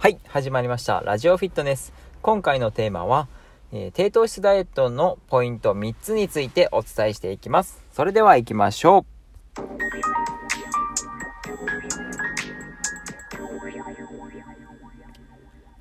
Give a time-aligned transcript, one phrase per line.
[0.00, 1.00] はい、始まりました。
[1.00, 1.92] ラジオフィットネス。
[2.22, 3.26] 今回のテーマは、
[3.72, 7.84] えー低糖質ダイエットのポイント3つについてお伝えしていきます。
[7.90, 9.04] それでは行きましょ
[9.56, 9.60] う。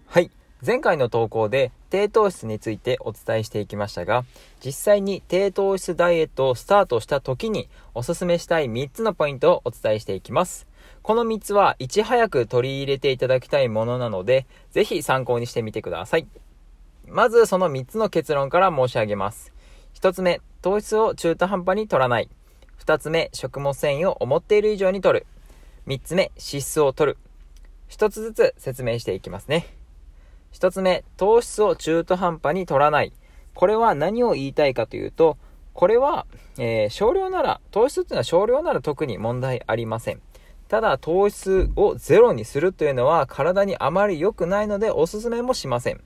[0.08, 0.32] はい。
[0.66, 4.26] 前回の投稿で低糖質についてお伝えしていきましたが、
[4.64, 10.68] 実際に低糖質ダイエットをスタートした時におすすめしたい3つのポイントをお伝えしていきます。
[11.02, 16.28] この3つはいち早く取り入れていただきたいものなので、ぜひ参考にしてみてください。
[17.08, 19.54] まずその3つの結論から申し上げます。
[19.96, 22.30] 1つ目、糖質を中途半端に取らない。
[22.80, 25.26] 2つ目、食物繊維を思っている以上に取る。
[25.88, 27.18] 3つ目、脂質を取る。
[27.90, 29.77] 1つずつ説明していきますね。
[30.54, 33.14] 1つ目、糖質を中途半端に取らない。
[33.54, 35.38] これは何を言いたいかというと、
[35.74, 36.26] これは、
[36.58, 40.22] えー少量なら、糖質っていうのは少量なら特に問題ありません。
[40.68, 46.02] ただ、糖質をゼロにするというのは体にあまり良くないのでおすすめもしません。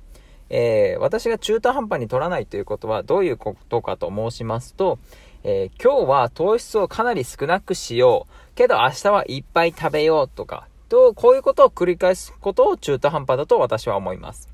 [0.49, 4.99] えー私が中途半端に取らないということはどういうことかと申しますと、
[5.43, 8.55] えー今日は糖質をかなり少なくしよう。
[8.55, 14.49] けど明日はいっぱい食べようとか、と、こういうことを繰り返すことを中途半端だと私は思います。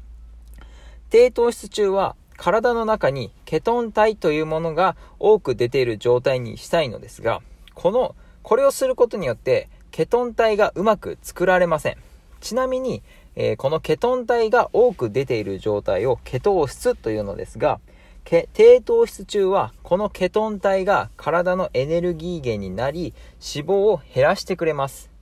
[1.09, 7.41] 低糖質中は体の中にケトン体というものが多く出ている状態にしたいのですが、
[7.73, 11.97] この、これをすることによってケトン体がうまく作られません。
[12.39, 13.01] ちなみに、
[13.35, 17.79] えーこのケトン体が多く出ている状態をケトー質というのですが、
[18.23, 25.16] 低糖質中はこのケトン体が体のエネルギー源になり脂肪を減らしてくれます。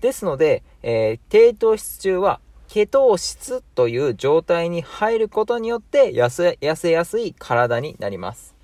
[0.00, 6.30] ですので、えー低糖質中はケトー質という状態に入ることによって痩
[6.76, 8.54] せやすい体になります。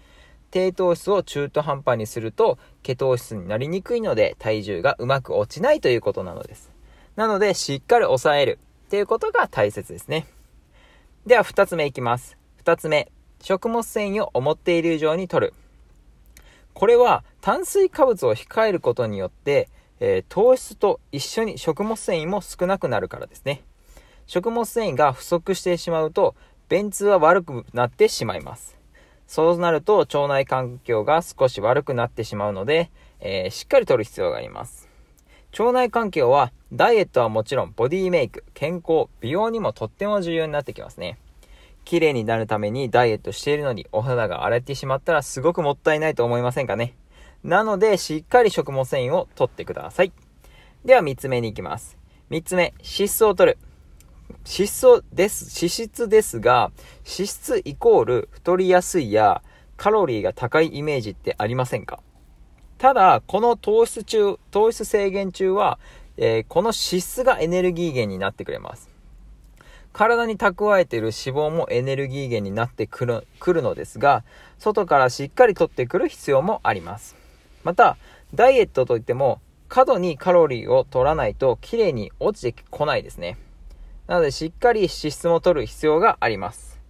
[0.51, 6.71] 低糖質を中途半端にするとケトー質になりにくいので体重がうまく落ちないということなのです。
[7.17, 10.27] なのでしっかり抑えるっていうことが大切ですね。
[11.27, 12.37] では二つ目いきます。
[12.57, 13.11] 二つ目、
[13.43, 15.55] 食物繊維を思っている以上に摂る。
[16.73, 19.69] これは炭水化物を控えることによって、
[20.01, 23.63] えー糖質と一緒に食物繊維も少なくなるからですね。
[24.27, 26.35] 食物繊維が不足してしまうと
[26.69, 28.77] 便通は悪くなってしまいます。
[29.27, 32.91] そうなると腸内環境が少し悪くなってしまうので、
[33.21, 34.89] えーしっかり摂る必要があります。
[35.59, 41.19] 腸内環境はダイエットはもちろんボディメイク、健康、美容にもとっても重要になってきますね。
[41.87, 46.95] 綺麗になるためにダイエットしているのにお肌が荒れてしまったらすごくもったいないと思いませんかね。
[47.47, 50.13] なのでしっかり食物繊維を摂ってください。
[50.85, 51.97] では3つ目に行きます。
[52.31, 53.59] 3つ目、脂質を摂る。
[54.45, 56.73] 脂質です、脂質ですが、
[57.05, 59.43] 脂質イコール太りやすいや
[59.77, 62.01] カロリーが高いイメージってありませんか？
[62.79, 65.79] ただ、この糖質中、糖質制限中は、
[66.17, 68.91] えーこの脂質がエネルギー源になってくれます。
[69.93, 74.25] 体に蓄えている脂肪もエネルギー源になってくるくるのですが、
[74.59, 77.15] 外からしっかり取ってくる必要もあります。
[77.67, 77.97] また、
[78.33, 83.37] ダイエットといっても、過度にカロリーを取らないと綺麗に落ちてこないですね。
[84.07, 86.81] なので、しっかり脂質も取る必要があります。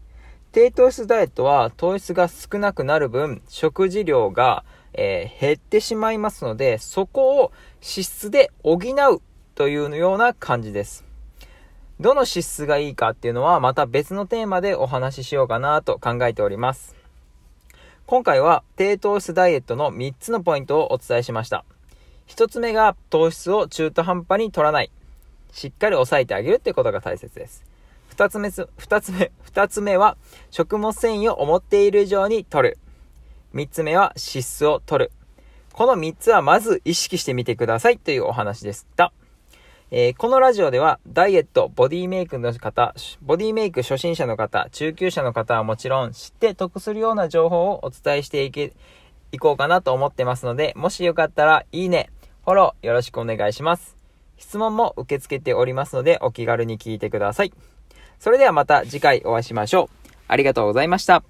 [0.53, 9.23] 低糖質ダイエットは糖質が少なくなる分、食事量が、えー減ってしまいますので、そこを脂質で補う
[9.55, 11.07] というような感じです。
[12.01, 16.95] どの脂質がいいかっていうのはまた別のテーマでお話ししようかなと考えております。
[18.07, 21.65] 今回は低糖質ダイエットの3つのポイントをお伝えしました。
[22.29, 24.93] 1つ目が糖質を中途半端に取らない。
[25.51, 27.65] しっかり抑えてあげるってことが大切です。
[28.15, 30.17] 2つ目す、二つ目、二つ目は
[30.53, 32.79] 食物繊維を思っている以上に取る。
[33.55, 35.13] 3つ目は脂質を取る。
[35.73, 39.13] この3つはまず意識してみてくださいというお話でした。
[39.93, 42.93] えーこのラジオではダイエット、ボディメイクの方、
[43.23, 48.73] ボディメイク初心者の方、中級者の方はもちろん知って得するような情報をお伝えしていけ、
[49.31, 52.11] いこうかなと思ってますので、もしよかったらいいね、
[52.45, 53.97] フォローよろしくお願いします。
[54.39, 57.53] 質問も受け付けておりますのでお気軽に聞いてください。
[58.19, 60.09] それではまた次回お会いしましょう。
[60.27, 61.23] ありがとうございました。